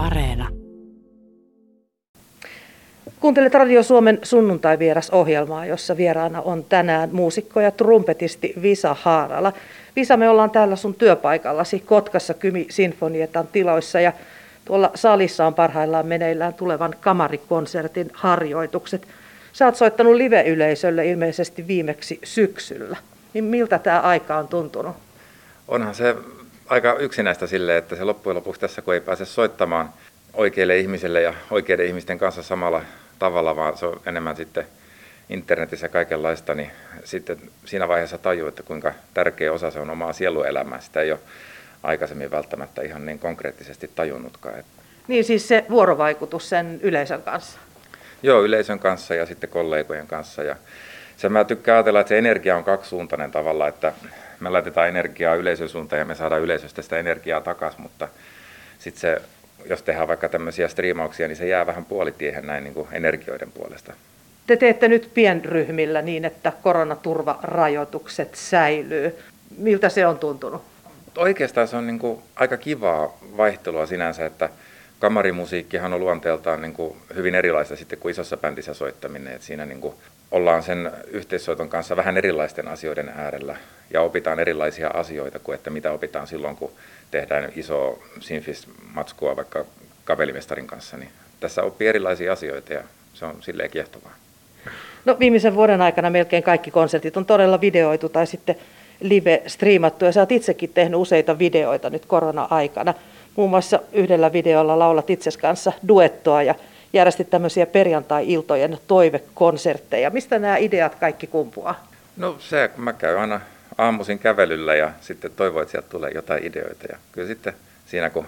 [0.00, 0.48] Areena.
[3.20, 9.52] Kuuntelet Radio Suomen sunnuntai-vieras-ohjelmaa, jossa vieraana on tänään muusikko ja trumpetisti Visa Haarala.
[9.96, 14.12] Visa, me ollaan täällä sun työpaikallasi Kotkassa Kymi Sinfonietan tiloissa ja
[14.64, 19.06] tuolla salissa on parhaillaan meneillään tulevan kamarikonsertin harjoitukset.
[19.52, 22.96] Sä oot soittanut live-yleisölle ilmeisesti viimeksi syksyllä.
[23.34, 24.96] Niin miltä tämä aika on tuntunut?
[25.68, 26.16] Onhan se
[26.70, 29.92] aika yksinäistä sille, että se loppujen lopuksi tässä, kun ei pääse soittamaan
[30.34, 32.82] oikeille ihmisille ja oikeiden ihmisten kanssa samalla
[33.18, 34.66] tavalla, vaan se on enemmän sitten
[35.28, 36.70] internetissä kaikenlaista, niin
[37.04, 40.80] sitten siinä vaiheessa tajuu, että kuinka tärkeä osa se on omaa sieluelämää.
[40.80, 41.20] Sitä ei ole
[41.82, 44.64] aikaisemmin välttämättä ihan niin konkreettisesti tajunnutkaan.
[45.08, 47.58] Niin siis se vuorovaikutus sen yleisön kanssa?
[48.22, 50.42] Joo, yleisön kanssa ja sitten kollegojen kanssa.
[50.42, 50.56] Ja
[51.20, 53.92] se mä tykkään ajatella, että se energia on kaksisuuntainen tavalla, että
[54.40, 58.08] me laitetaan energiaa yleisön suuntaan ja me saadaan yleisöstä sitä energiaa takaisin, mutta
[58.78, 59.22] sitten se,
[59.66, 63.92] jos tehdään vaikka tämmöisiä striimauksia, niin se jää vähän puolitiehen näin niin kuin energioiden puolesta.
[64.46, 69.18] Te teette nyt pienryhmillä niin, että koronaturvarajoitukset säilyy.
[69.58, 70.62] Miltä se on tuntunut?
[71.16, 74.48] Oikeastaan se on niin kuin aika kivaa vaihtelua sinänsä, että
[74.98, 79.32] kamarimusiikkihan on luonteeltaan niin kuin hyvin erilaista sitten kuin isossa bändissä soittaminen.
[79.32, 79.94] että siinä niin kuin
[80.30, 83.56] ollaan sen yhteissoiton kanssa vähän erilaisten asioiden äärellä
[83.92, 86.72] ja opitaan erilaisia asioita kuin että mitä opitaan silloin, kun
[87.10, 89.64] tehdään iso sinfis-matskua vaikka
[90.04, 90.96] kavelimestarin kanssa.
[90.96, 92.82] Niin tässä oppii erilaisia asioita ja
[93.14, 94.14] se on silleen kiehtovaa.
[95.04, 98.56] No viimeisen vuoden aikana melkein kaikki konsertit on todella videoitu tai sitten
[99.00, 102.94] live-striimattu ja sä oot itsekin tehnyt useita videoita nyt korona-aikana.
[103.36, 106.54] Muun muassa yhdellä videolla laulat itses kanssa duettoa ja
[106.92, 110.10] järjestit tämmöisiä perjantai-iltojen toivekonsertteja.
[110.10, 111.86] Mistä nämä ideat kaikki kumpuaa?
[112.16, 113.40] No se, mä käyn aina
[113.78, 116.86] aamuisin kävelyllä ja sitten toivon, että sieltä tulee jotain ideoita.
[116.90, 117.52] Ja kyllä sitten
[117.86, 118.26] siinä, kun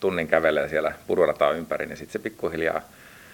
[0.00, 2.80] tunnin kävelee siellä pudurataan ympäri, niin sitten se pikkuhiljaa,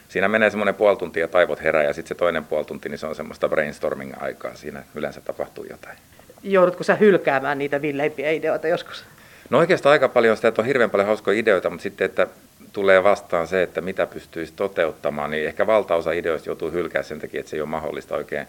[0.09, 2.99] siinä menee semmoinen puoli tuntia ja taivot herää ja sitten se toinen puoli tunti, niin
[2.99, 4.55] se on semmoista brainstorming-aikaa.
[4.55, 5.99] Siinä yleensä tapahtuu jotain.
[6.43, 9.05] Joudutko sä hylkäämään niitä villeimpiä ideoita joskus?
[9.51, 12.27] No oikeastaan aika paljon sitä, että on hirveän paljon hauskoja ideoita, mutta sitten, että
[12.73, 17.41] tulee vastaan se, että mitä pystyisi toteuttamaan, niin ehkä valtaosa ideoista joutuu hylkää sen takia,
[17.41, 18.47] että se ei ole mahdollista oikein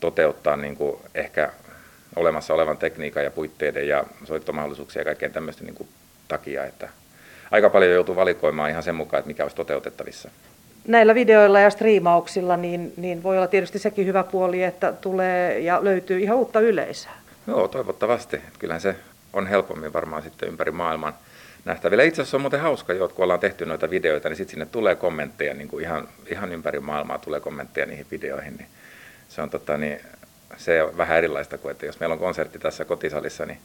[0.00, 1.50] toteuttaa niin kuin ehkä
[2.16, 5.88] olemassa olevan tekniikan ja puitteiden ja soittomahdollisuuksia ja kaikkeen tämmöistä niin kuin
[6.28, 6.88] takia, että
[7.50, 10.30] aika paljon joutuu valikoimaan ihan sen mukaan, että mikä olisi toteutettavissa.
[10.86, 15.84] Näillä videoilla ja striimauksilla niin, niin voi olla tietysti sekin hyvä puoli, että tulee ja
[15.84, 17.12] löytyy ihan uutta yleisöä.
[17.46, 18.40] Joo, toivottavasti.
[18.58, 18.96] Kyllähän se
[19.32, 21.14] on helpommin varmaan sitten ympäri maailman
[21.64, 22.02] nähtävillä.
[22.02, 24.94] Itse asiassa on muuten hauska jo, kun ollaan tehty noita videoita, niin sitten sinne tulee
[24.94, 28.56] kommentteja, niin kuin ihan, ihan ympäri maailmaa tulee kommentteja niihin videoihin.
[28.56, 28.68] Niin
[29.28, 30.00] se on tota, niin,
[30.56, 33.58] se on vähän erilaista kuin, että jos meillä on konsertti tässä kotisalissa, niin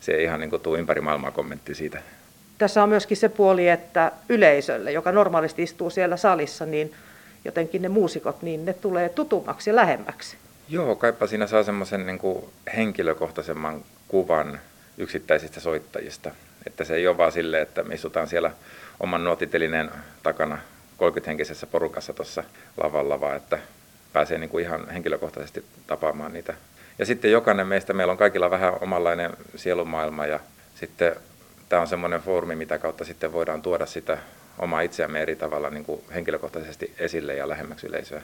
[0.00, 2.02] se ei ihan niin kuin tuu ympäri maailmaa kommentti siitä.
[2.58, 6.94] Tässä on myöskin se puoli, että yleisölle, joka normaalisti istuu siellä salissa, niin
[7.44, 10.36] jotenkin ne muusikot, niin ne tulee tutummaksi ja lähemmäksi.
[10.68, 12.20] Joo, kaipa siinä saa semmoisen niin
[12.76, 14.60] henkilökohtaisemman kuvan
[14.98, 16.30] yksittäisistä soittajista.
[16.66, 18.50] Että se ei ole vaan silleen, että me istutaan siellä
[19.00, 19.90] oman nuotitelineen
[20.22, 20.58] takana
[20.98, 22.44] 30-henkisessä porukassa tuossa
[22.82, 23.58] lavalla, vaan että
[24.12, 26.54] pääsee niin kuin ihan henkilökohtaisesti tapaamaan niitä.
[26.98, 30.40] Ja sitten jokainen meistä, meillä on kaikilla vähän omanlainen sielumaailma ja
[30.74, 31.16] sitten
[31.68, 34.18] tämä on semmoinen foorumi, mitä kautta sitten voidaan tuoda sitä
[34.58, 38.22] omaa itseämme eri tavalla niin kuin henkilökohtaisesti esille ja lähemmäksi yleisöä.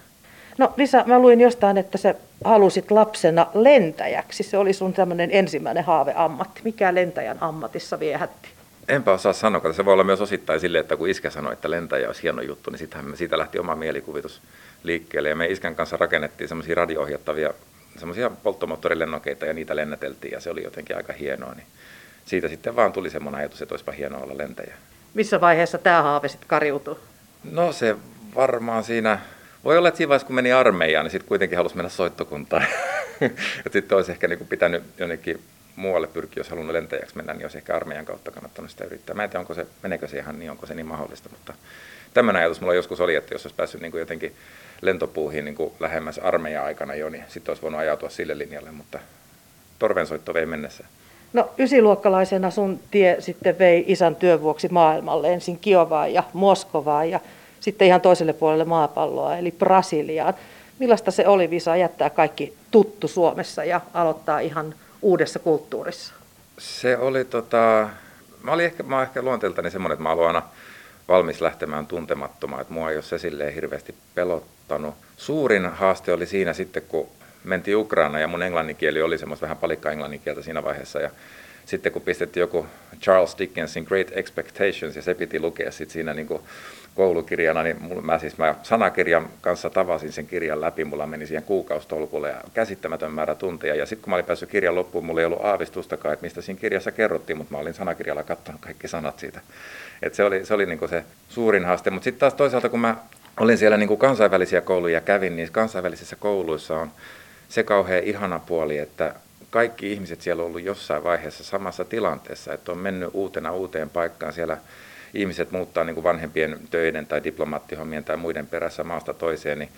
[0.58, 4.42] No Lisa, mä luin jostain, että sä halusit lapsena lentäjäksi.
[4.42, 6.60] Se oli sun tämmöinen ensimmäinen haaveammatti.
[6.64, 8.48] Mikä lentäjän ammatissa viehätti?
[8.88, 11.70] Enpä osaa sanoa, koska se voi olla myös osittain sille, että kun iskä sanoi, että
[11.70, 14.42] lentäjä olisi hieno juttu, niin sitähän siitä lähti oma mielikuvitus
[14.82, 15.28] liikkeelle.
[15.28, 17.54] Ja me iskän kanssa rakennettiin semmoisia radio-ohjattavia
[17.98, 21.54] semmoisia polttomoottorilennokeita ja niitä lennäteltiin ja se oli jotenkin aika hienoa.
[21.54, 21.66] Niin
[22.24, 24.74] siitä sitten vaan tuli semmoinen ajatus, että olisipa hienoa olla lentäjä.
[25.14, 26.96] Missä vaiheessa tämä haave sitten kariutui?
[27.52, 27.96] No se
[28.34, 29.18] varmaan siinä
[29.64, 32.66] voi olla, että siinä vaiheessa, kun meni armeijaan, niin sitten kuitenkin halusi mennä soittokuntaan.
[33.72, 35.40] sitten olisi ehkä niin pitänyt jonnekin
[35.76, 39.14] muualle pyrkiä, jos halunnut lentäjäksi mennä, niin olisi ehkä armeijan kautta kannattanut sitä yrittää.
[39.14, 41.54] Mä en tiedä, onko se, meneekö se ihan niin, onko se niin mahdollista, mutta
[42.14, 44.34] tämmöinen ajatus mulla joskus oli, että jos olisi päässyt niin kuin jotenkin
[44.80, 48.98] lentopuuhiin niin kuin lähemmäs armeijan aikana jo, niin sitten olisi voinut ajautua sille linjalle, mutta
[49.78, 50.84] torvensoitto vei mennessä.
[51.32, 57.20] No ysiluokkalaisena sun tie sitten vei isän työn vuoksi maailmalle, ensin Kiovaan ja Moskovaan ja
[57.64, 60.34] sitten ihan toiselle puolelle maapalloa, eli Brasiliaan.
[60.78, 66.14] Millaista se oli, Visa, jättää kaikki tuttu Suomessa ja aloittaa ihan uudessa kulttuurissa?
[66.58, 67.88] Se oli tota,
[68.42, 70.42] mä olin ehkä, mä ehkä luonteeltani semmoinen, että mä aloin aina
[71.08, 74.94] valmis lähtemään tuntemattomaan, että mua ei ole se silleen hirveästi pelottanut.
[75.16, 77.08] Suurin haaste oli siinä sitten, kun
[77.44, 81.10] mentiin Ukraina ja mun englanninkieli oli semmoista vähän palikka englanninkieltä siinä vaiheessa ja
[81.66, 82.66] sitten kun pistettiin joku
[83.00, 86.42] Charles Dickensin Great Expectations ja se piti lukea sitten siinä niin kuin
[86.94, 92.28] koulukirjana, niin mä siis mä sanakirjan kanssa tavasin sen kirjan läpi, mulla meni siihen kuukaustolkulle
[92.28, 93.74] ja käsittämätön määrä tunteja.
[93.74, 96.60] Ja sitten kun mä olin päässyt kirjan loppuun, mulla ei ollut aavistustakaan, että mistä siinä
[96.60, 99.40] kirjassa kerrottiin, mutta mä olin sanakirjalla katsonut kaikki sanat siitä.
[100.02, 101.90] Et se oli, se oli niin se suurin haaste.
[101.90, 102.96] Mutta sitten taas toisaalta, kun mä
[103.40, 106.90] olin siellä niin kuin kansainvälisiä kouluja kävin, niin kansainvälisissä kouluissa on
[107.48, 109.14] se kauhean ihana puoli, että
[109.50, 114.32] kaikki ihmiset siellä on ollut jossain vaiheessa samassa tilanteessa, että on mennyt uutena uuteen paikkaan
[114.32, 114.56] siellä
[115.14, 119.68] ihmiset muuttaa niin kuin vanhempien töiden tai diplomaattihommien tai muiden perässä maasta toiseen, niin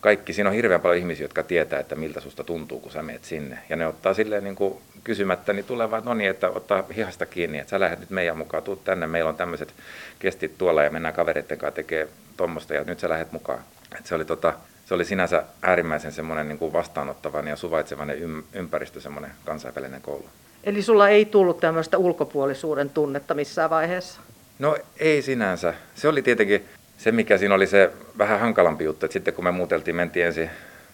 [0.00, 3.24] kaikki, siinä on hirveän paljon ihmisiä, jotka tietää, että miltä susta tuntuu, kun sä meet
[3.24, 3.58] sinne.
[3.68, 7.26] Ja ne ottaa silleen niin kuin kysymättä, niin tulee vaan, no niin, että ottaa hihasta
[7.26, 9.74] kiinni, että sä lähdet nyt meidän mukaan, tuu tänne, meillä on tämmöiset
[10.18, 13.60] kestit tuolla ja mennään kavereiden kanssa tekemään tuommoista ja nyt sä lähdet mukaan.
[13.98, 14.52] Et se oli tota,
[14.86, 20.24] se oli sinänsä äärimmäisen semmoinen niin kuin vastaanottavan ja suvaitsevainen ympäristö, semmoinen kansainvälinen koulu.
[20.64, 24.20] Eli sulla ei tullut tämmöistä ulkopuolisuuden tunnetta missään vaiheessa?
[24.60, 25.74] No ei sinänsä.
[25.94, 26.64] Se oli tietenkin
[26.98, 30.50] se, mikä siinä oli se vähän hankalampi juttu, että sitten kun me muuteltiin, mentiin ensin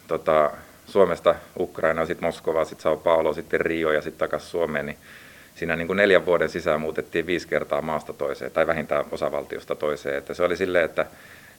[0.08, 0.50] tota,
[0.86, 4.98] Suomesta Ukrainaan, sitten Moskovaan, sitten Sao Paulo, sitten Rio ja sitten takaisin Suomeen, niin
[5.54, 10.18] siinä niin kuin neljän vuoden sisään muutettiin viisi kertaa maasta toiseen, tai vähintään osavaltiosta toiseen.
[10.18, 11.06] Että se oli silleen, että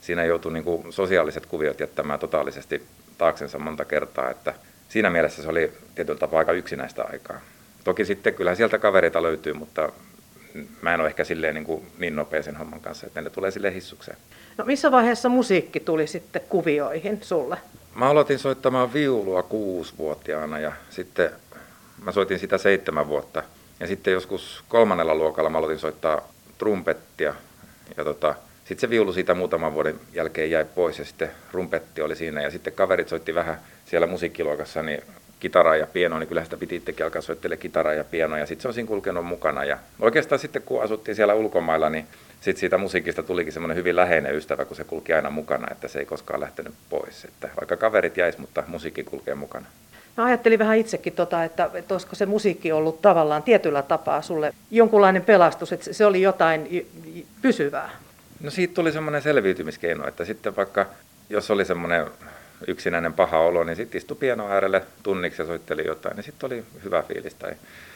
[0.00, 2.82] siinä joutui niin kuin sosiaaliset kuviot jättämään totaalisesti
[3.18, 4.54] taaksensa monta kertaa, että
[4.88, 7.40] siinä mielessä se oli tietyllä tapaa aika yksinäistä aikaa.
[7.84, 9.92] Toki sitten kyllähän sieltä kavereita löytyy, mutta
[10.82, 13.50] mä en ole ehkä silleen niin, kuin niin nopea sen homman kanssa, että ne tulee
[13.50, 14.16] sille hissukseen.
[14.58, 17.56] No missä vaiheessa musiikki tuli sitten kuvioihin sulle?
[17.94, 21.30] Mä aloitin soittamaan viulua kuusivuotiaana ja sitten
[22.04, 23.42] mä soitin sitä seitsemän vuotta.
[23.80, 26.28] Ja sitten joskus kolmannella luokalla mä aloitin soittaa
[26.58, 27.34] trumpettia.
[27.96, 28.34] Ja tota,
[28.64, 32.42] sitten se viulu siitä muutaman vuoden jälkeen jäi pois ja sitten rumpetti oli siinä.
[32.42, 35.02] Ja sitten kaverit soitti vähän siellä musiikkiluokassa, niin
[35.40, 38.62] kitaraa ja pianoa, niin kyllä sitä piti itsekin alkaa soittelemaan kitaraa ja pianoa, ja sitten
[38.62, 39.64] se on siinä kulkenut mukana.
[39.64, 42.06] Ja oikeastaan sitten kun asuttiin siellä ulkomailla, niin
[42.40, 45.98] sitten siitä musiikista tulikin semmoinen hyvin läheinen ystävä, kun se kulki aina mukana, että se
[45.98, 47.24] ei koskaan lähtenyt pois.
[47.24, 49.66] Että vaikka kaverit jäis, mutta musiikki kulkee mukana.
[50.16, 54.54] No ajattelin vähän itsekin, tota, että, että olisiko se musiikki ollut tavallaan tietyllä tapaa sulle
[54.70, 56.86] jonkunlainen pelastus, että se oli jotain
[57.42, 57.90] pysyvää.
[58.40, 60.86] No siitä tuli semmoinen selviytymiskeino, että sitten vaikka
[61.30, 62.06] jos oli semmoinen
[62.66, 66.64] yksinäinen paha olo, niin sitten istui piano äärelle tunniksi ja soitteli jotain, niin sitten oli
[66.84, 67.34] hyvä fiilis.
[67.34, 67.52] Tai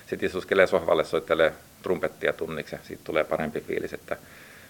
[0.06, 3.92] sitten istuskelee sohvalle, soittelee trumpettia tunniksi ja siitä tulee parempi fiilis.
[3.92, 4.16] Että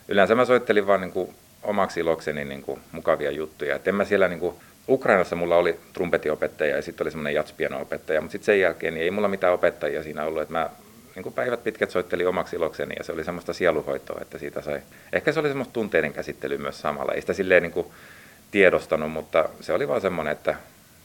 [0.08, 3.76] yleensä mä soittelin vaan niin kuin omaksi ilokseni niin kuin mukavia juttuja.
[3.76, 4.56] Et en mä siellä niin kuin,
[4.88, 9.10] Ukrainassa mulla oli trumpetiopettaja ja sitten oli semmoinen jatspiano-opettaja, mutta sitten sen jälkeen niin ei
[9.10, 10.42] mulla mitään opettajia siinä ollut.
[10.42, 10.70] Että mä
[11.14, 14.82] niin kuin päivät pitkät soittelin omaksi ilokseni ja se oli semmoista sieluhoitoa, että siitä sai.
[15.12, 17.12] Ehkä se oli semmoista tunteiden käsittelyä myös samalla.
[17.12, 17.86] Ei sitä silleen niin kuin
[18.52, 20.54] tiedostanut, mutta se oli vaan semmoinen, että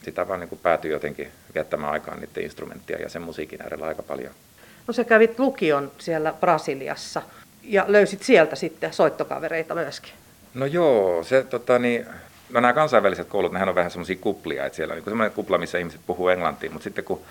[0.04, 4.34] sitä vaan niin päätyi jotenkin viettämään aikaan niiden instrumenttia ja sen musiikin äärellä aika paljon.
[4.88, 7.22] No sä kävit lukion siellä Brasiliassa
[7.64, 10.14] ja löysit sieltä sitten soittokavereita myöskin.
[10.54, 12.06] No joo, se tota niin,
[12.50, 15.58] no nämä kansainväliset koulut, nehän on vähän semmoisia kuplia, että siellä on niin semmoinen kupla,
[15.58, 17.22] missä ihmiset puhuu englantia, mutta sitten kun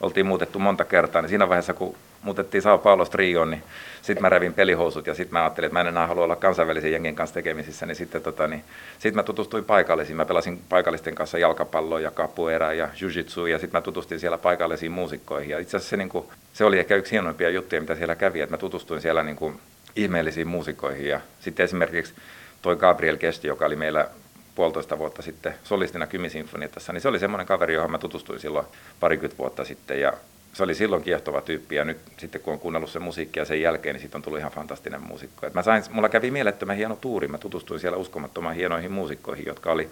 [0.00, 3.62] oltiin muutettu monta kertaa, niin siinä vaiheessa, kun muutettiin Sao Paulosta Rioon, niin
[4.02, 6.92] sitten mä revin pelihousut ja sitten mä ajattelin, että mä en enää halua olla kansainvälisen
[6.92, 8.64] jengin kanssa tekemisissä, niin sitten tota, niin,
[8.98, 10.16] sit mä tutustuin paikallisiin.
[10.16, 14.92] Mä pelasin paikallisten kanssa jalkapalloa ja capoeira ja jiu ja sitten mä tutustuin siellä paikallisiin
[14.92, 15.50] muusikkoihin.
[15.50, 18.40] Ja itse asiassa se, niin kuin, se oli ehkä yksi hienoimpia juttuja, mitä siellä kävi,
[18.40, 19.60] että mä tutustuin siellä niin kuin,
[19.96, 21.08] ihmeellisiin muusikkoihin.
[21.08, 22.14] Ja sitten esimerkiksi
[22.62, 24.08] toi Gabriel Kesti, joka oli meillä
[24.54, 28.66] puolitoista vuotta sitten solistina Kymisinfonietassa, niin se oli semmoinen kaveri, johon mä tutustuin silloin
[29.00, 30.00] parikymmentä vuotta sitten.
[30.00, 30.12] Ja
[30.52, 33.94] se oli silloin kiehtova tyyppi ja nyt sitten kun on kuunnellut sen musiikkia sen jälkeen,
[33.94, 35.46] niin sitten on tullut ihan fantastinen muusikko.
[35.46, 39.72] Et mä sain, mulla kävi mielettömän hieno tuuri, mä tutustuin siellä uskomattoman hienoihin muusikkoihin, jotka
[39.72, 39.88] oli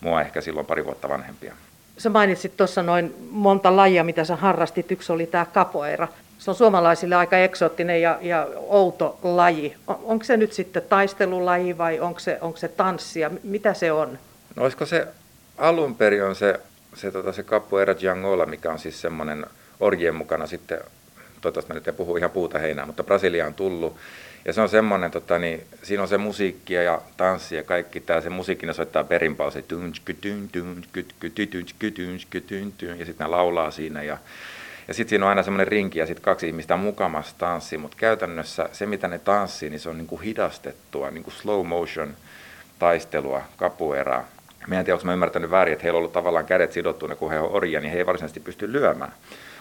[0.00, 1.54] mua ehkä silloin pari vuotta vanhempia.
[1.98, 4.90] Sä mainitsit tuossa noin monta lajia, mitä sä harrastit.
[4.90, 6.08] Yksi oli tämä kapoeira.
[6.44, 9.76] Se on suomalaisille aika eksoottinen ja, ja outo laji.
[9.86, 13.30] On, onko se nyt sitten taistelulaji vai onko se, onko se tanssia?
[13.42, 14.18] Mitä se on?
[14.56, 15.08] No olisiko se
[15.58, 16.60] alun perin on se,
[16.94, 19.46] se, tota, se capoeira giangola, mikä on siis semmoinen
[19.80, 20.78] orjien mukana sitten,
[21.40, 23.96] toivottavasti mä nyt en puhu ihan puuta heinää, mutta Brasilia on tullut.
[24.44, 28.20] Ja se on semmoinen, tota, niin, siinä on se musiikkia ja tanssi ja kaikki tämä,
[28.20, 29.64] se musiikki, ne soittaa perinpausi,
[32.98, 34.18] ja sitten ne laulaa siinä ja
[34.88, 38.68] ja sitten siinä on aina semmoinen rinki ja sitten kaksi ihmistä mukamassa tanssii, mutta käytännössä
[38.72, 42.14] se mitä ne tanssii, niin se on niin kuin hidastettua, niin kuin slow motion
[42.78, 44.24] taistelua, kapueraa.
[44.66, 47.30] Mä en tiedä, onko mä ymmärtänyt väärin, että heillä on ollut tavallaan kädet sidottuina, kun
[47.30, 49.12] he on orjia, niin he ei varsinaisesti pysty lyömään.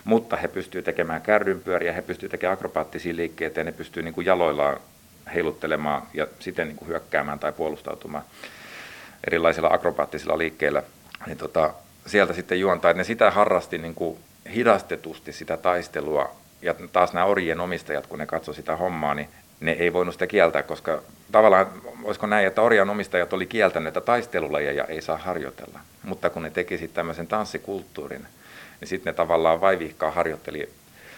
[0.04, 4.78] Mutta he pystyvät tekemään kärrynpyöriä, he pystyvät tekemään akrobaattisia liikkeitä ja ne pystyvät niin jaloillaan
[5.34, 8.24] heiluttelemaan ja siten niin hyökkäämään tai puolustautumaan
[9.28, 10.84] erilaisilla akrobaattisilla liikkeillä.
[11.28, 11.74] Niin tota,
[12.06, 14.18] sieltä sitten juontaa, että ne sitä harrasti niin kuin
[14.54, 19.30] hidastetusti sitä taistelua ja taas nämä orjien omistajat, kun ne katsoi sitä hommaa, niin
[19.60, 21.68] ne ei voinut sitä kieltää, koska tavallaan
[22.04, 25.80] olisiko näin, että orjan omistajat oli kieltänyt, että taistelulajeja ei saa harjoitella.
[26.04, 28.28] Mutta kun ne teki sitten tämmöisen tanssikulttuurin,
[28.80, 30.70] niin sitten ne tavallaan vaivihkaa harjoitteli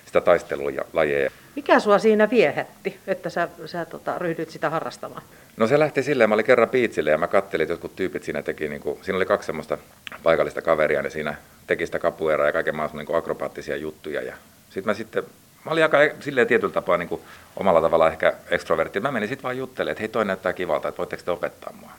[0.05, 1.31] sitä taistelulajeja.
[1.55, 5.21] Mikä sua siinä viehätti, että sä, sä tota, ryhdyt sitä harrastamaan?
[5.57, 8.41] No se lähti silleen, mä olin kerran piitsille ja mä kattelin, että jotkut tyypit siinä
[8.41, 9.77] teki, niin kuin, siinä oli kaksi semmoista
[10.23, 11.35] paikallista kaveria, niin siinä
[11.67, 14.21] teki sitä kapueraa ja kaiken maailman niin akrobaattisia juttuja.
[14.21, 14.33] Ja
[14.69, 15.23] sitten mä sitten,
[15.65, 17.21] mä olin aika silleen tietyllä tapaa niin kuin,
[17.55, 18.99] omalla tavalla ehkä ekstrovertti.
[18.99, 21.91] Mä menin sitten vaan juttelemaan, että hei toi näyttää kivalta, että voitteko te opettaa mua.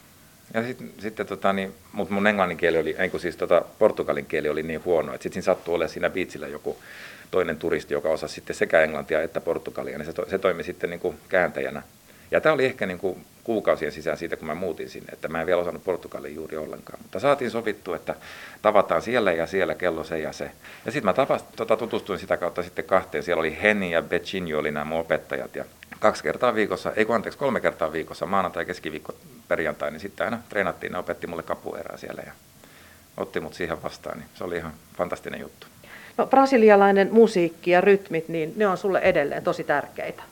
[0.55, 4.49] Ja sitten, sitten tota, niin, mutta mun englannin kieli oli, ei siis tota, portugalin kieli
[4.49, 6.77] oli niin huono, että sitten siinä sattui olemaan siinä biitsillä joku
[7.31, 10.91] toinen turisti, joka osasi sitten sekä englantia että portugalia, niin se, to, se toimi sitten
[10.91, 11.83] niin kuin kääntäjänä.
[12.31, 15.41] Ja tämä oli ehkä niin kuin kuukausien sisään siitä, kun mä muutin sinne, että mä
[15.41, 16.99] en vielä osannut portugalin juuri ollenkaan.
[17.03, 18.15] Mutta saatiin sovittu, että
[18.63, 20.51] tavataan siellä ja siellä kello se ja se.
[20.87, 23.23] Ja sitten mä tapas, tota, tutustuin sitä kautta sitten kahteen.
[23.23, 25.57] Siellä oli Henni ja Becinho oli nämä mun opettajat.
[25.57, 25.65] Ja
[25.99, 29.15] kaksi kertaa viikossa, ei kun anteeksi, kolme kertaa viikossa, maanantai, keskiviikko,
[29.49, 32.33] perjantai, niin sitten aina treenattiin, ne opetti mulle kapuerää siellä ja
[33.17, 35.67] otti mut siihen vastaan, niin se oli ihan fantastinen juttu.
[36.31, 40.23] Brasilialainen musiikki ja rytmit, niin ne on sulle edelleen tosi tärkeitä.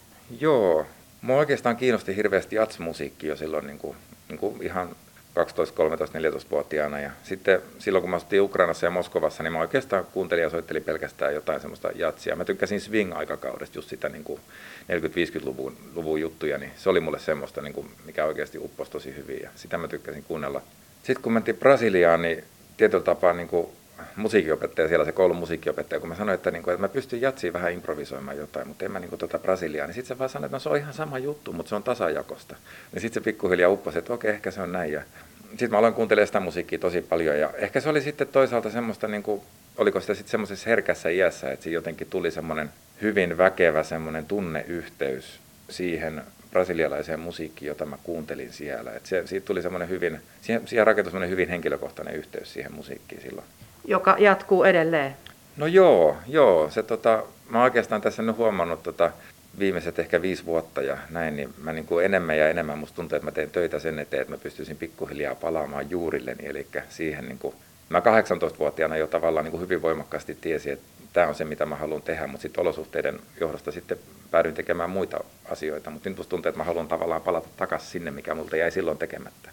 [0.41, 0.87] Joo,
[1.23, 3.97] mua oikeastaan kiinnosti hirveästi jatsmusiikki jo silloin niin kuin,
[4.29, 4.89] niin kuin ihan
[5.35, 7.01] 12, 13, 14-vuotiaana.
[7.01, 10.85] Ja sitten silloin, kun mä asuttiin Ukrainassa ja Moskovassa, niin mä oikeastaan kuuntelin ja soittelin
[10.85, 12.37] pelkästään jotain semmoista jatsia.
[12.37, 17.73] Mä tykkäsin swing-aikakaudesta, just sitä niin 40-50-luvun luvun juttuja, niin se oli mulle semmoista, niin
[17.75, 20.61] kuin, mikä oikeasti upposi tosi hyvin ja sitä mä tykkäsin kuunnella.
[21.03, 22.45] Sitten kun mentiin Brasiliaan, niin
[22.77, 23.69] tietyllä tapaa niin kuin
[24.17, 27.53] musiikkiopettaja siellä, se koulun musiikkiopettaja, kun mä sanoin, että, niin kuin, että mä pystyn jatsiin
[27.53, 30.47] vähän improvisoimaan jotain, mutta en mä niin kuin, tuota Brasiliaa, niin sitten se vaan sanoi,
[30.47, 32.57] että no se on ihan sama juttu, mutta se on tasajakosta.
[32.93, 34.93] Niin sitten se pikkuhiljaa upposi, että okei, ehkä se on näin.
[34.93, 35.03] Ja
[35.51, 39.09] sitten mä aloin kuuntelemaan sitä musiikkia tosi paljon ja ehkä se oli sitten toisaalta semmoista,
[39.09, 39.43] niin kuin,
[39.77, 42.71] oliko sitä sitten semmoisessa herkässä iässä, että siinä jotenkin tuli semmoinen
[43.03, 48.93] hyvin väkevä semmoinen tunneyhteys siihen brasilialaiseen musiikkiin, jota mä kuuntelin siellä.
[48.93, 53.23] Et se, siitä tuli semmoinen hyvin, siihen, siihen rakentui semmoinen hyvin henkilökohtainen yhteys siihen musiikkiin
[53.23, 53.47] silloin.
[53.85, 55.17] Joka jatkuu edelleen.
[55.57, 56.71] No joo, joo.
[56.71, 59.11] Se, tota, mä oikeastaan tässä nyt huomannut tota,
[59.59, 63.17] viimeiset ehkä viisi vuotta ja näin, niin mä niin kuin enemmän ja enemmän musta tuntuu,
[63.17, 67.39] että mä teen töitä sen eteen, että mä pystyisin pikkuhiljaa palaamaan juurilleni, eli siihen niin
[67.39, 67.55] kuin,
[67.89, 71.77] mä 18-vuotiaana jo tavallaan niin kuin hyvin voimakkaasti tiesin, että tämä on se, mitä mä
[71.77, 73.99] haluan tehdä, mutta sitten olosuhteiden johdosta sitten
[74.31, 78.11] päädyin tekemään muita asioita, mutta nyt musta tuntuu, että mä haluan tavallaan palata takaisin sinne,
[78.11, 79.51] mikä multa jäi silloin tekemättä.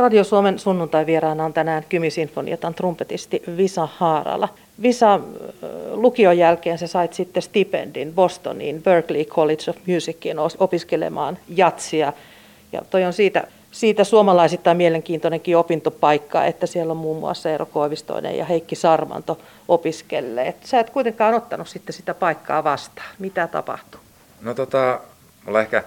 [0.00, 4.48] Radio Suomen sunnuntai-vieraana on tänään Kymi-sinfoniatan trumpetisti Visa Haarala.
[4.82, 5.20] Visa,
[5.90, 12.12] lukion jälkeen sä sait sitten stipendin Bostoniin Berkeley College of Musicin opiskelemaan jatsia.
[12.72, 18.38] Ja toi on siitä, siitä suomalaisittain mielenkiintoinenkin opintopaikka, että siellä on muun muassa Eero Koivistoinen
[18.38, 19.38] ja Heikki Sarmanto
[19.68, 20.56] opiskelleet.
[20.64, 23.08] Sä et kuitenkaan ottanut sitten sitä paikkaa vastaan.
[23.18, 24.00] Mitä tapahtui?
[24.40, 25.00] No tota,
[25.46, 25.84] mulla ehkä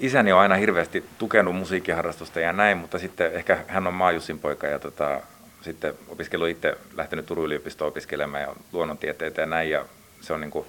[0.00, 4.66] isäni on aina hirveästi tukenut musiikkiharrastusta ja näin, mutta sitten ehkä hän on maajussin poika
[4.66, 5.20] ja tota,
[5.60, 9.70] sitten opiskellut itse, lähtenyt Turun yliopistoon opiskelemaan ja luonnontieteitä ja näin.
[9.70, 9.84] Ja
[10.20, 10.66] se on niin kuin,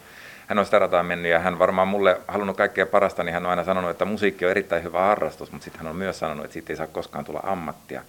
[0.48, 3.50] hän on sitä rataa mennyt ja hän varmaan mulle halunnut kaikkea parasta, niin hän on
[3.50, 6.54] aina sanonut, että musiikki on erittäin hyvä harrastus, mutta sitten hän on myös sanonut, että
[6.54, 8.02] siitä ei saa koskaan tulla ammattia.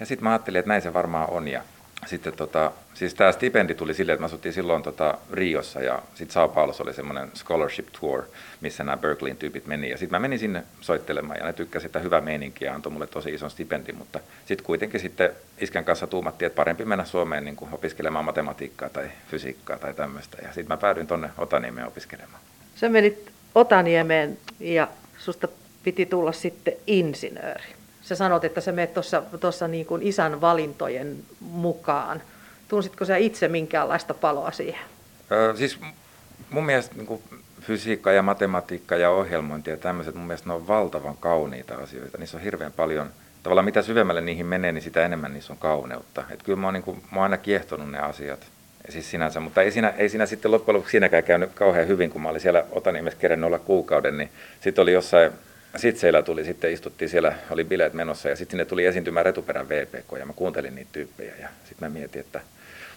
[0.00, 1.62] Ja sitten mä ajattelin, että näin se varmaan on ja
[2.06, 6.34] sitten tota, siis tämä stipendi tuli silleen, että me asuttiin silloin tota Riossa ja sitten
[6.34, 8.22] Sao Paulossa oli semmoinen scholarship tour,
[8.60, 9.90] missä nämä Berkeleyin tyypit meni.
[9.90, 13.06] Ja sitten mä menin sinne soittelemaan ja ne tykkäsivät sitä hyvää meininkiä ja antoi mulle
[13.06, 17.56] tosi ison stipendi, mutta sitten kuitenkin sitten iskän kanssa tuumattiin, että parempi mennä Suomeen niin
[17.56, 20.38] kuin opiskelemaan matematiikkaa tai fysiikkaa tai tämmöistä.
[20.42, 22.40] Ja sitten mä päädyin tuonne Otaniemeen opiskelemaan.
[22.74, 24.88] Sä menit Otaniemeen ja
[25.18, 25.48] susta
[25.82, 27.76] piti tulla sitten insinööri
[28.06, 28.90] sä sanot, että sä menet
[29.40, 32.22] tuossa niin kuin isän valintojen mukaan.
[32.68, 34.80] Tunsitko sä itse minkäänlaista paloa siihen?
[35.32, 35.80] Öö, siis
[36.50, 37.22] mun mielestä niin kuin
[37.60, 42.18] fysiikka ja matematiikka ja ohjelmointi ja tämmöiset, mun mielestä ne on valtavan kauniita asioita.
[42.18, 43.10] Niissä on hirveän paljon,
[43.42, 46.24] tavallaan mitä syvemmälle niihin menee, niin sitä enemmän niissä on kauneutta.
[46.30, 48.46] Et kyllä mä oon, niin kuin, mä oon aina kiehtonut ne asiat.
[48.88, 52.22] Siis sinänsä, mutta ei siinä, ei siinä sitten loppujen lopuksi siinäkään käynyt kauhean hyvin, kun
[52.22, 55.32] mä olin siellä Otaniemessä kerennyt olla kuukauden, niin sitten oli jossain
[55.76, 60.18] Sitseillä tuli sitten, istuttiin siellä, oli bileet menossa ja sitten sinne tuli esiintymään Retuperän VPK
[60.18, 62.40] ja mä kuuntelin niitä tyyppejä ja sitten mä mietin, että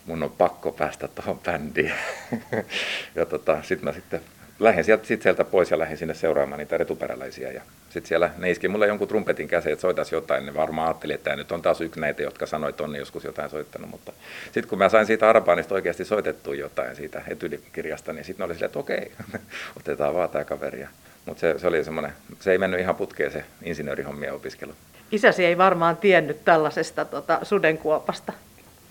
[0.05, 1.93] mun on pakko päästä tuohon bändiin.
[3.15, 4.21] ja tota, sitten mä sitten
[4.59, 7.51] lähdin sieltä sit sieltä pois ja lähdin sinne seuraamaan niitä retuperäläisiä.
[7.51, 10.45] Ja sitten siellä ne iski mulle jonkun trumpetin käseen, että soitaisi jotain.
[10.45, 13.23] Ne varmaan ajatteli, että tämä nyt on taas yksi näitä, jotka sanoi, että on joskus
[13.23, 13.89] jotain soittanut.
[13.89, 18.45] Mutta sitten kun mä sain siitä Arabaanista oikeasti soitettua jotain siitä etylikirjasta, niin sitten ne
[18.45, 19.11] oli silleen, että okei,
[19.79, 20.85] otetaan vaan tämä kaveri.
[21.29, 24.73] Mutta se, se, oli semmoinen, se ei mennyt ihan putkeen se insinöörihommien opiskelu.
[25.11, 28.33] Isäsi ei varmaan tiennyt tällaisesta tota, sudenkuopasta.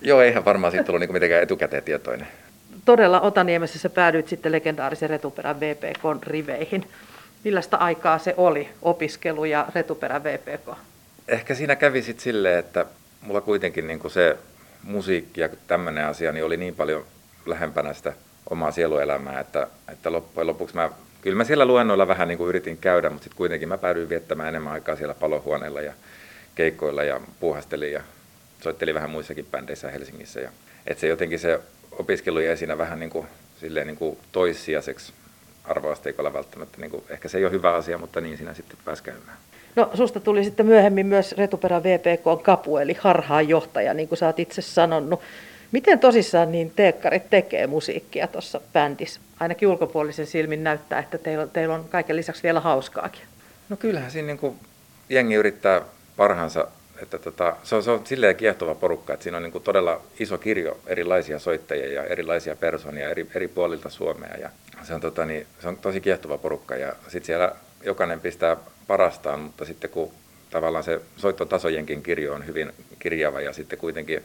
[0.01, 2.27] Joo, eihän varmaan siitä ollut niinku mitenkään etukäteen tietoinen.
[2.85, 6.87] todella Otaniemessä sä päädyit sitten legendaarisen retuperän VPK riveihin.
[7.43, 10.77] Millaista aikaa se oli, opiskelu ja retuperän VPK?
[11.27, 12.85] Ehkä siinä kävi sitten silleen, että
[13.21, 14.37] mulla kuitenkin niin kuin se
[14.83, 17.05] musiikki ja tämmöinen asia niin oli niin paljon
[17.45, 18.13] lähempänä sitä
[18.49, 20.89] omaa sieluelämää, että, että loppujen lopuksi mä,
[21.21, 24.49] kyllä mä siellä luennoilla vähän niin kuin yritin käydä, mutta sitten kuitenkin mä päädyin viettämään
[24.49, 25.93] enemmän aikaa siellä palohuoneella ja
[26.55, 28.01] keikkoilla ja puuhastelin ja
[28.61, 30.39] soittelin vähän muissakin bändeissä Helsingissä.
[30.39, 30.49] Ja,
[30.87, 31.59] että se jotenkin se
[31.91, 33.27] opiskelu jäi siinä vähän niin kuin,
[33.59, 35.13] silleen niin kuin toissijaiseksi
[35.63, 36.77] arvoasteikolla välttämättä.
[36.81, 39.37] Niin kuin, ehkä se ei ole hyvä asia, mutta niin siinä sitten pääsi käymään.
[39.75, 44.39] No susta tuli sitten myöhemmin myös Retuperä VPK kapu, eli harhaanjohtaja, niin kuin sä oot
[44.39, 45.21] itse sanonut.
[45.71, 49.19] Miten tosissaan niin teekkarit tekee musiikkia tuossa bändissä?
[49.39, 53.21] Ainakin ulkopuolisen silmin näyttää, että teillä, teillä on kaiken lisäksi vielä hauskaakin.
[53.69, 54.59] No kyllähän siinä niin kuin
[55.09, 55.81] jengi yrittää
[56.17, 56.67] parhaansa.
[57.01, 60.01] Että tota, se, on, se on silleen kiehtova porukka, että siinä on niin kuin todella
[60.19, 64.37] iso kirjo erilaisia soittajia ja erilaisia persoonia eri, eri puolilta Suomea.
[64.41, 64.49] Ja
[64.83, 68.57] se, on, tota, niin, se on tosi kiehtova porukka ja sitten siellä jokainen pistää
[68.87, 70.11] parastaan, mutta sitten kun
[70.49, 74.23] tavallaan se soittotasojenkin kirjo on hyvin kirjava ja sitten kuitenkin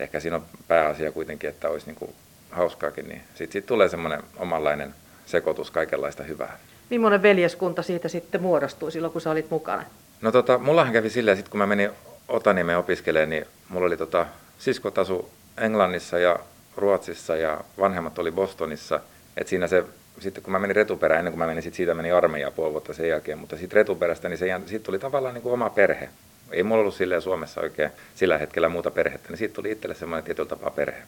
[0.00, 2.14] ehkä siinä on pääasia kuitenkin, että olisi niin kuin
[2.50, 4.94] hauskaakin, niin sitten sit tulee semmoinen omanlainen
[5.26, 6.58] sekoitus kaikenlaista hyvää.
[6.90, 9.84] Millainen veljeskunta siitä sitten muodostui silloin, kun sä olit mukana?
[10.20, 11.90] No tota, mullahan kävi silleen, sit kun mä menin
[12.28, 14.26] Otaniemen opiskelemaan, niin mulla oli tota,
[14.58, 16.38] siskotasu Englannissa ja
[16.76, 19.00] Ruotsissa ja vanhemmat oli Bostonissa.
[19.36, 19.84] Et siinä se,
[20.20, 22.94] sitten kun mä menin retuperään, ennen kuin mä menin sit siitä meni armeijaa puoli vuotta
[22.94, 26.08] sen jälkeen, mutta sitten retuperästä, niin se, siitä tuli tavallaan niin kuin oma perhe.
[26.52, 30.24] Ei mulla ollut silleen Suomessa oikein sillä hetkellä muuta perhettä, niin siitä tuli itselle semmoinen
[30.24, 31.02] tietyllä tapaa perhe.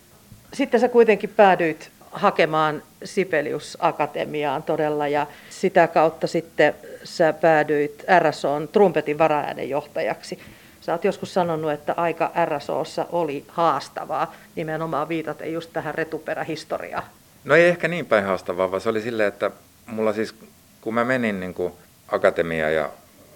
[0.52, 8.68] Sitten sä kuitenkin päädyit hakemaan Sibelius Akatemiaan todella ja sitä kautta sitten sä päädyit RSOn
[8.68, 10.38] trumpetin varaäänenjohtajaksi.
[10.80, 17.04] Sä oot joskus sanonut, että aika RSOssa oli haastavaa, nimenomaan viitaten just tähän retuperähistoriaan.
[17.44, 19.50] No ei ehkä niin päin haastavaa, vaan se oli silleen, että
[19.86, 20.34] mulla siis,
[20.80, 21.72] kun mä menin niin kuin
[22.08, 22.90] akatemiaan ja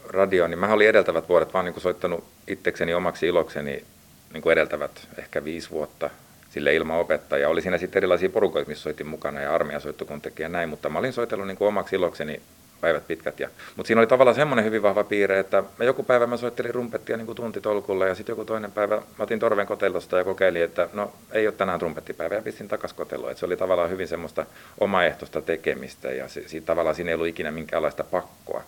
[0.09, 3.85] radioon, niin mä olin edeltävät vuodet vaan niin soittanut itsekseni omaksi ilokseni
[4.33, 6.11] niin kuin edeltävät ehkä viisi vuotta
[6.51, 7.51] sille ilman opettajaa.
[7.51, 10.99] Oli siinä sitten erilaisia porukoita, missä soitin mukana ja armeijan soittokuntakin ja näin, mutta mä
[10.99, 12.41] olin soitellut niin kuin omaksi ilokseni
[12.81, 13.41] päivät pitkät.
[13.41, 16.75] Ja, mutta siinä oli tavallaan semmoinen hyvin vahva piirre, että mä joku päivä mä soittelin
[16.75, 20.63] rumpettia niin kuin tuntitolkulla ja sitten joku toinen päivä mä otin torven kotellosta ja kokeilin,
[20.63, 23.31] että no ei ole tänään trumpettipäivä ja pistin takas kotelloa.
[23.31, 24.47] Että se oli tavallaan hyvin semmoista
[24.81, 28.63] omaehtoista tekemistä ja se, siitä, tavallaan siinä ei ollut ikinä minkäänlaista pakkoa.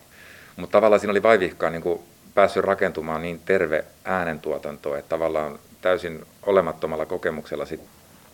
[0.55, 1.99] Mutta tavallaan siinä oli vaivihkaa niin
[2.33, 7.81] päässyt rakentumaan niin terve äänentuotanto, että tavallaan täysin olemattomalla kokemuksella sit.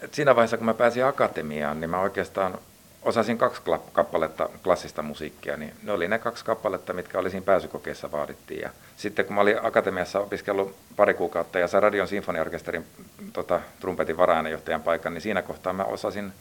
[0.01, 2.57] Et siinä vaiheessa, kun mä pääsin akatemiaan, niin mä oikeastaan
[3.05, 3.61] osasin kaksi
[3.93, 8.61] kappaletta klassista musiikkia, niin ne oli ne kaksi kappaletta, mitkä oli siinä pääsykokeessa vaadittiin.
[8.61, 12.85] Ja sitten kun mä olin akatemiassa opiskellut pari kuukautta ja sain Radion sinfoniaorkesterin
[13.33, 16.33] tota, trumpetin varaäänenjohtajan paikan, niin siinä kohtaa mä osasin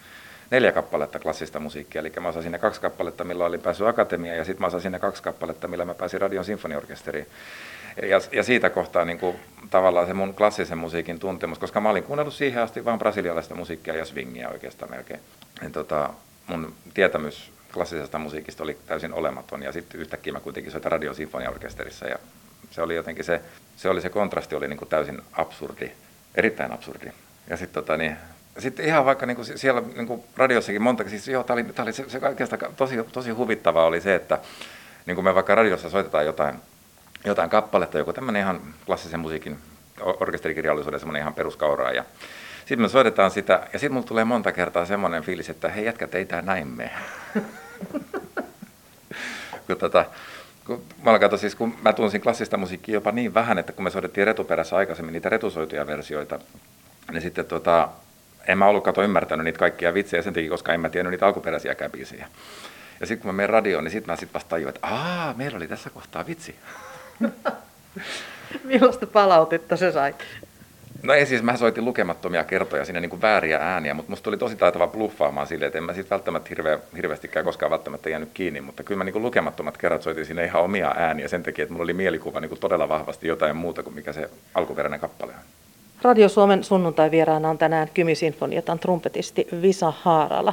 [0.55, 2.01] neljä kappaletta klassista musiikkia.
[2.01, 4.99] Eli mä osasin ne kaksi kappaletta, millä olin päässyt akatemiaan, ja sitten mä osasin ne
[4.99, 7.27] kaksi kappaletta, millä mä pääsin Radion sinfoniaorkesteriin.
[8.03, 9.37] Ja, ja siitä kohtaa niin kuin,
[9.71, 13.97] tavallaan se mun klassisen musiikin tuntemus, koska mä olin kuunnellut siihen asti vain brasilialaista musiikkia
[13.97, 15.21] ja swingia oikeastaan melkein.
[15.63, 16.11] Ja, tota,
[16.47, 22.07] mun tietämys klassisesta musiikista oli täysin olematon, ja sitten yhtäkkiä mä kuitenkin soitan Radion sinfoniaorkesterissa,
[22.07, 22.19] ja
[22.71, 23.41] se oli jotenkin se,
[23.77, 25.91] se, oli se kontrasti oli niin kuin täysin absurdi,
[26.35, 27.07] erittäin absurdi.
[27.51, 28.17] Ja sitten tota, niin,
[28.59, 31.85] sitten ihan vaikka niin kuin siellä niin kuin radiossakin monta, siis joo, tämä oli, tämä
[31.85, 34.39] oli se, se oikeastaan tosi, tosi huvittavaa oli se, että
[35.07, 36.55] niin kuin me vaikka radiossa soitetaan jotain,
[37.25, 39.59] jotain kappaletta, joku tämmöinen ihan klassisen musiikin
[40.01, 42.05] orkesterikirjallisuuden semmoinen ihan peruskauraa ja
[42.59, 46.15] sitten me soitetaan sitä ja sitten mulla tulee monta kertaa semmoinen fiilis, että hei jätkät,
[46.15, 46.91] ei näin mene.
[49.67, 50.05] kun tota,
[50.67, 53.91] kun mä, katso, siis, kun mä tunsin klassista musiikkia jopa niin vähän, että kun me
[53.91, 56.39] soitettiin retuperässä aikaisemmin niitä retusoituja versioita,
[57.13, 57.89] niin sitten tota,
[58.49, 61.27] en mä ollut kato ymmärtänyt niitä kaikkia vitsejä sen takia, koska en mä tiennyt niitä
[61.27, 62.27] alkuperäisiä biisejä.
[63.01, 65.57] Ja sitten kun mä menen radioon, niin sitten mä sitten vasta tajuin, että aah, meillä
[65.57, 66.55] oli tässä kohtaa vitsi.
[68.65, 70.15] Millaista palautetta se sai?
[71.03, 74.37] No ei siis, mä soitin lukemattomia kertoja sinne niin kuin vääriä ääniä, mutta musta tuli
[74.37, 78.61] tosi taitava bluffaamaan silleen, että en mä sitten välttämättä hirveä, hirveästikään koskaan välttämättä jäänyt kiinni,
[78.61, 81.73] mutta kyllä mä niin kuin lukemattomat kerrat soitin sinne ihan omia ääniä sen takia, että
[81.73, 85.64] mulla oli mielikuva niin kuin todella vahvasti jotain muuta kuin mikä se alkuperäinen kappale on.
[86.05, 90.53] Radio Suomen sunnuntai-vieraana on tänään Kymi-sinfoniatan trumpetisti Visa Haarala.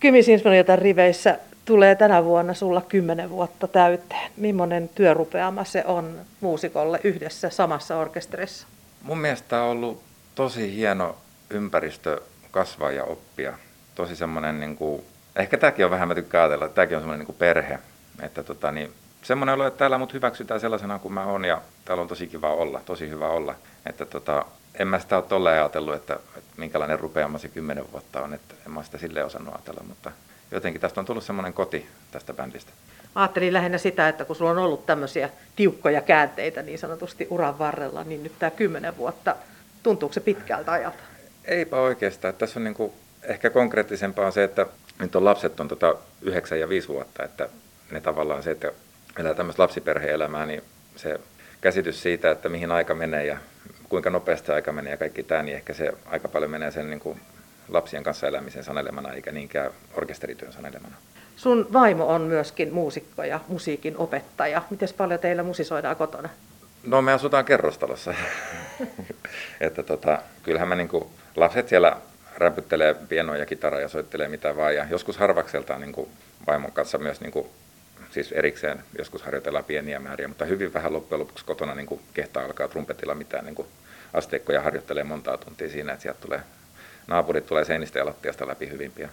[0.00, 4.30] Kymi-sinfoniatan riveissä tulee tänä vuonna sulla kymmenen vuotta täyteen.
[4.36, 8.66] Millainen työrupeama se on muusikolle yhdessä samassa orkesterissa?
[9.02, 10.02] Mun mielestä on ollut
[10.34, 11.16] tosi hieno
[11.50, 13.52] ympäristö kasvaa ja oppia.
[13.94, 15.02] Tosi semmoinen, niin kuin,
[15.36, 17.78] ehkä tämäkin on vähän, mä tykkään ajatella, että tämäkin on semmoinen niin kuin perhe.
[18.22, 22.02] Että tota, niin, semmoinen olo, että täällä mut hyväksytään sellaisena kuin mä oon ja täällä
[22.02, 23.54] on tosi kiva olla, tosi hyvä olla.
[23.86, 24.44] Että tota,
[24.78, 28.54] en mä sitä ole tolleen ajatellut, että, että minkälainen rupeama se kymmenen vuotta on, että
[28.66, 30.12] en mä sitä silleen osannut ajatella, mutta
[30.50, 32.72] jotenkin tästä on tullut semmoinen koti tästä bändistä.
[33.14, 38.04] Ajattelin lähinnä sitä, että kun sulla on ollut tämmöisiä tiukkoja käänteitä niin sanotusti uran varrella,
[38.04, 39.36] niin nyt tämä kymmenen vuotta,
[39.82, 40.98] tuntuuko se pitkältä ajalta?
[41.44, 42.34] Eipä oikeastaan.
[42.34, 44.66] Tässä on niin kuin, ehkä konkreettisempaa on se, että
[44.98, 47.48] nyt on lapset on tota 9 ja 5 vuotta, että
[47.90, 48.72] ne tavallaan se, että
[49.18, 50.62] elää tämmöistä lapsiperhe-elämää, niin
[50.96, 51.20] se
[51.60, 53.38] käsitys siitä, että mihin aika menee ja
[53.90, 57.00] kuinka nopeasti aika menee ja kaikki tämä, niin ehkä se aika paljon menee sen niin
[57.00, 57.20] kuin
[57.68, 60.96] lapsien kanssa elämisen sanelemana eikä niinkään orkesterityön sanelemana.
[61.36, 64.62] Sun vaimo on myöskin muusikko ja musiikin opettaja.
[64.70, 66.28] Miten paljon teillä musisoidaan kotona?
[66.86, 68.14] No me asutaan kerrostalossa.
[69.60, 71.96] että tota, kyllähän mä niinku, lapset siellä
[72.36, 74.74] räpyttelee pienoa ja kitaraa ja soittelee mitä vaan.
[74.74, 76.08] Ja joskus harvakseltaan niinku
[76.46, 77.50] vaimon kanssa myös niinku,
[78.10, 82.68] siis erikseen joskus harjoitellaan pieniä määriä, mutta hyvin vähän loppujen lopuksi kotona niinku kehtaa alkaa
[82.68, 83.66] trumpetilla mitään niinku
[84.12, 86.40] asteikkoja harjoittelee montaa tuntia siinä, että sieltä tulee
[87.06, 89.10] naapurit tulee seinistä ja lattiasta läpi hyvin pian.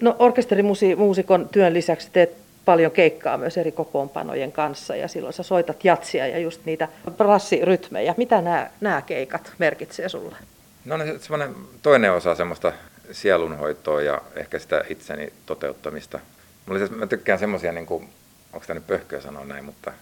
[0.00, 5.84] No orkesterimuusikon työn lisäksi teet paljon keikkaa myös eri kokoonpanojen kanssa ja silloin sä soitat
[5.84, 8.14] jatsia ja just niitä brassirytmejä.
[8.16, 10.36] Mitä nämä, nämä keikat merkitsee sulle?
[10.84, 12.72] No ne semmoinen toinen osa semmoista
[13.12, 16.20] sielunhoitoa ja ehkä sitä itseni toteuttamista.
[16.66, 18.08] Mulla siis, mä tykkään semmoisia, niin kuin,
[18.52, 19.92] onko tämä nyt pöhköä sanoa näin, mutta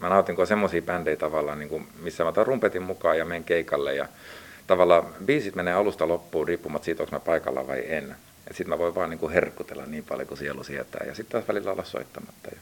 [0.00, 3.44] mä nautin, kun semmoisia bändejä tavallaan, niin kuin, missä mä otan rumpetin mukaan ja menen
[3.44, 4.08] keikalle ja
[4.66, 8.16] tavallaan biisit menee alusta loppuun riippumatta siitä, onko mä paikalla vai en.
[8.46, 11.48] Sitten mä voin vaan niin kuin herkkutella niin paljon kuin sielu sietää ja sitten taas
[11.48, 12.50] välillä olla soittamatta.
[12.52, 12.58] Ja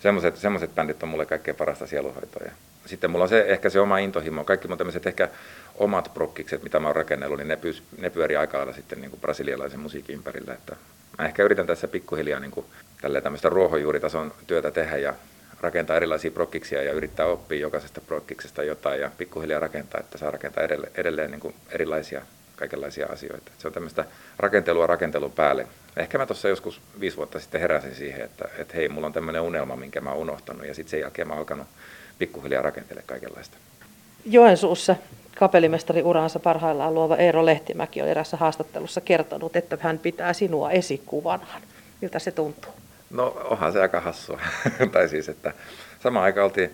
[0.00, 2.50] semmoiset, semmoiset bändit on mulle kaikkein parasta sieluhoitoa.
[2.86, 4.44] Sitten mulla on se, ehkä se oma intohimo.
[4.44, 5.28] Kaikki mun tämmöiset ehkä
[5.74, 9.10] omat prokkikset, mitä mä oon rakennellut, niin ne, pyys, ne pyörii aika lailla sitten niin
[9.10, 10.54] kuin brasilialaisen musiikin ympärillä.
[10.54, 10.76] Että
[11.18, 12.66] mä ehkä yritän tässä pikkuhiljaa niin kuin
[13.22, 15.14] tämmöistä ruohonjuuritason työtä tehdä ja
[15.60, 20.64] rakentaa erilaisia prokkiksia ja yrittää oppia jokaisesta prokkiksesta jotain ja pikkuhiljaa rakentaa, että saa rakentaa
[20.64, 22.22] edelleen, edelleen niin kuin erilaisia
[22.56, 23.52] kaikenlaisia asioita.
[23.58, 24.04] Se on tämmöistä
[24.38, 25.66] rakentelua rakentelun päälle.
[25.96, 29.42] Ehkä mä tuossa joskus viisi vuotta sitten heräsin siihen, että, että hei, mulla on tämmöinen
[29.42, 31.66] unelma, minkä mä oon unohtanut ja sitten sen jälkeen mä oon alkanut
[32.18, 33.56] pikkuhiljaa rakentele kaikenlaista.
[34.24, 34.96] Joensuussa
[35.38, 41.62] kapellimestari uransa parhaillaan luova Eero Lehtimäki on erässä haastattelussa kertonut, että hän pitää sinua esikuvanaan.
[42.00, 42.72] Miltä se tuntuu?
[43.10, 44.40] No onhan se aika hassua.
[44.92, 45.52] tai siis, että
[46.02, 46.70] sama aika oltiin,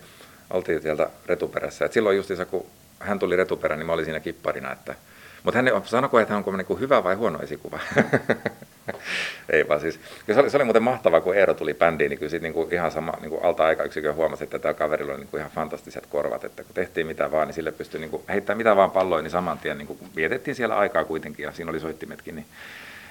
[0.51, 1.85] oltiin sieltä retuperässä.
[1.85, 2.67] Et silloin justiinsa, kun
[3.01, 4.73] hän tuli retuperään, niin mä olin siinä kipparina.
[4.73, 4.95] Että,
[5.43, 7.79] mutta hän sanoi, että hän on niin kuin hyvä vai huono esikuva.
[9.53, 10.01] Ei vaan siis.
[10.35, 12.75] Se oli, se oli muuten mahtavaa, kun Eero tuli bändiin, niin kyllä sit niin kuin
[12.75, 16.07] ihan sama niin kuin alta yksikö huomasi, että tällä kaverilla on niin kuin ihan fantastiset
[16.07, 19.23] korvat, että kun tehtiin mitä vaan, niin sille pystyi niin kuin heittämään mitä vaan palloin,
[19.23, 22.47] niin saman tien niin kuin vietettiin siellä aikaa kuitenkin ja siinä oli soittimetkin, niin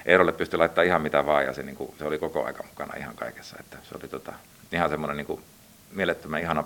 [0.06, 2.94] Eerolle pystyi laittamaan ihan mitä vaan ja se, niin kuin, se oli koko aika mukana
[2.96, 3.56] ihan kaikessa.
[3.60, 4.32] Että se oli tota,
[4.72, 5.40] ihan semmoinen niin
[5.92, 6.64] mielettömän ihana,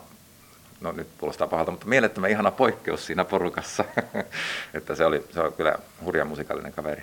[0.81, 3.85] no nyt kuulostaa pahalta, mutta mielettömän ihana poikkeus siinä porukassa.
[4.75, 5.75] että se oli, se oli kyllä
[6.05, 7.03] hurja musikaalinen kaveri.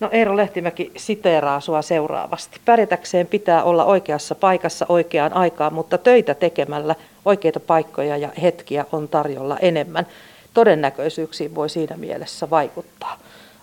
[0.00, 2.60] No Eero Lehtimäki siteeraa sua seuraavasti.
[2.64, 6.94] Pärjätäkseen pitää olla oikeassa paikassa oikeaan aikaan, mutta töitä tekemällä
[7.24, 10.06] oikeita paikkoja ja hetkiä on tarjolla enemmän.
[10.54, 13.18] Todennäköisyyksiin voi siinä mielessä vaikuttaa.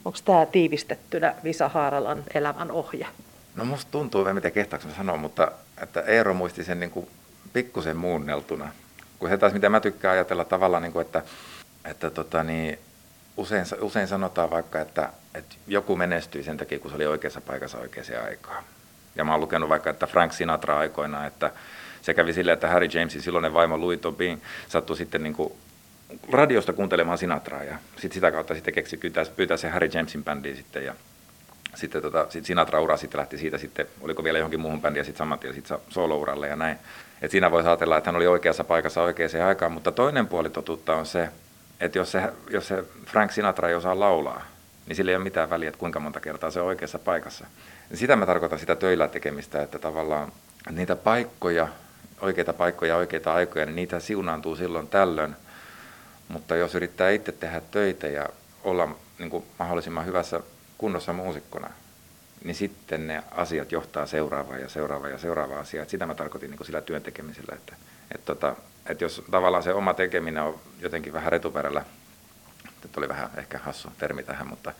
[0.06, 3.08] Onko tämä tiivistettynä Visa Haaralan elämän ohje?
[3.56, 7.08] No musta tuntuu, en tiedä kehtaako sanoa, mutta että Eero muisti sen niin kuin
[7.54, 8.72] pikkusen muunneltuna.
[9.20, 11.24] Kun se taas, mitä mä tykkään ajatella tavallaan, niin kuin, että,
[11.86, 12.80] että tota, niin,
[13.38, 17.78] usein, usein sanotaan vaikka, että, että joku menestyi sen takia, kun se oli oikeassa paikassa
[17.78, 18.64] oikeaan aikaan.
[19.16, 21.52] Ja mä oon lukenut vaikka, että Frank Sinatra aikoina, että
[22.02, 25.54] se kävi silleen, että Harry Jamesin silloinen vaimo Louis Tobin sattui sitten niin kuin
[26.32, 30.56] radiosta kuuntelemaan Sinatraa ja sit sitä kautta sitten keksi pyytää, pyytää se Harry Jamesin bändiin
[30.56, 30.96] sitten ja
[31.76, 35.18] sitten tota, sit Sinatra-ura sitten lähti siitä sitten, oliko vielä johonkin muuhun bändiin ja sitten
[35.18, 36.78] saman tien sitten solo-uralle ja näin.
[37.22, 40.96] Et siinä voi ajatella, että hän oli oikeassa paikassa oikeaan aikaan, mutta toinen puoli totuutta
[40.96, 41.30] on se,
[41.80, 44.46] että jos se, jos se Frank Sinatra ei osaa laulaa,
[44.88, 47.46] niin sillä ei ole mitään väliä, että kuinka monta kertaa se on oikeassa paikassa.
[47.92, 50.32] Ja sitä mä tarkoitan sitä töillä tekemistä, että tavallaan
[50.72, 51.68] niitä paikkoja,
[52.22, 55.36] oikeita paikkoja, oikeita aikoja, niin niitä siunaantuu silloin tällöin.
[56.28, 58.30] Mutta jos yrittää itse tehdä töitä ja
[58.64, 60.42] olla niin kuin mahdollisimman hyvässä
[60.78, 61.70] kunnossa muusikkona,
[62.44, 65.90] niin sitten ne asiat johtaa seuraavaan ja seuraavaan ja seuraavaan asiaan.
[65.90, 67.76] Sitä mä tarkoitin niin kuin sillä työn tekemisellä, että,
[68.12, 68.56] että, tota,
[68.90, 71.86] että jos tavallaan se oma tekeminen on jotenkin vähän retuperällä,
[72.86, 74.74] että oli vähän ehkä hassu termi tähän, mutta,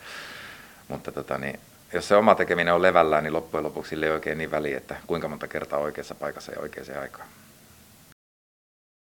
[0.88, 1.60] mutta tota, niin,
[1.92, 4.96] jos se oma tekeminen on levällään, niin loppujen lopuksi sille ei oikein niin väliä, että
[5.06, 7.28] kuinka monta kertaa oikeassa paikassa ja oikeaan aikaan.